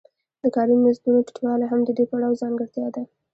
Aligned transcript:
د 0.41 0.43
کاري 0.55 0.75
مزدونو 0.83 1.19
ټیټوالی 1.27 1.67
هم 1.69 1.79
د 1.85 1.89
دې 1.97 2.05
پړاو 2.09 2.39
ځانګړتیا 2.41 2.87
ده 2.95 3.03